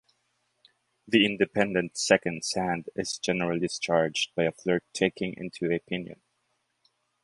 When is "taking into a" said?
4.95-5.77